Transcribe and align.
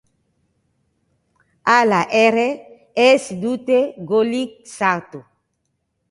Hala 1.73 1.99
ere 2.21 2.45
ez 3.03 3.37
dute 3.43 3.77
golik 4.13 4.57
sartu. 4.79 5.21